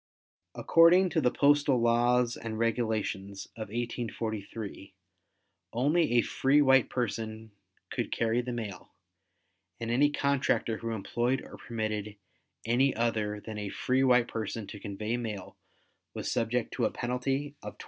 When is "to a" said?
16.73-16.89